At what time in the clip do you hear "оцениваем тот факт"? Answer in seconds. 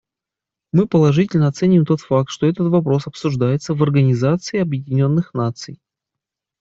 1.45-2.31